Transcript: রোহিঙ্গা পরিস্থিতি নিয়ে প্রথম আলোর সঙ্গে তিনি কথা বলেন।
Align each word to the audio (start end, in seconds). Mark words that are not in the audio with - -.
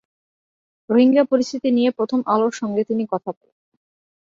রোহিঙ্গা 0.89 1.23
পরিস্থিতি 1.23 1.69
নিয়ে 1.71 1.89
প্রথম 1.91 2.19
আলোর 2.25 2.53
সঙ্গে 2.53 2.81
তিনি 2.89 3.03
কথা 3.11 3.29
বলেন। 3.31 3.55